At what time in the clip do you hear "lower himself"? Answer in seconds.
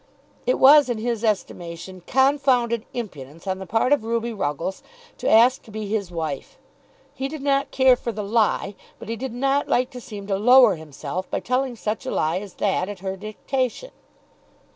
10.39-11.29